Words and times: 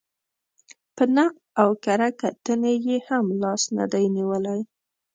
په 0.95 1.03
نقد 1.15 1.43
او 1.61 1.69
کره 1.83 2.09
کتنې 2.21 2.73
یې 2.87 2.97
هم 3.07 3.25
لاس 3.41 3.63
نه 3.77 3.85
دی 3.91 4.05
نېولی. 4.15 4.61